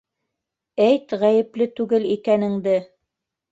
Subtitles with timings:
[0.85, 2.77] -Әйт ғәйепле түгел икәненде!